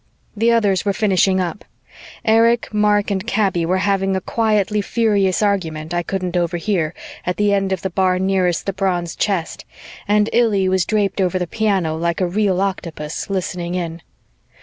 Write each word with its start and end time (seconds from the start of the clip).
The 0.35 0.51
others 0.51 0.83
were 0.83 0.93
finishing 0.93 1.39
up. 1.39 1.63
Erich, 2.25 2.73
Mark 2.73 3.11
and 3.11 3.27
Kaby 3.27 3.67
were 3.67 3.77
having 3.85 4.15
a 4.15 4.19
quietly 4.19 4.81
furious 4.81 5.43
argument 5.43 5.93
I 5.93 6.01
couldn't 6.01 6.35
overhear 6.35 6.95
at 7.23 7.37
the 7.37 7.53
end 7.53 7.71
of 7.71 7.83
the 7.83 7.91
bar 7.91 8.17
nearest 8.17 8.65
the 8.65 8.73
bronze 8.73 9.15
chest, 9.15 9.63
and 10.07 10.27
Illy 10.33 10.67
was 10.67 10.85
draped 10.85 11.21
over 11.21 11.37
the 11.37 11.45
piano 11.45 11.95
like 11.97 12.19
a 12.19 12.25
real 12.25 12.61
octopus, 12.61 13.29
listening 13.29 13.75
in. 13.75 14.01